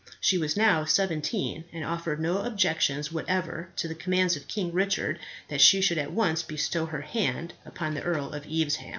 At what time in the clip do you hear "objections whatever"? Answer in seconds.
2.39-3.69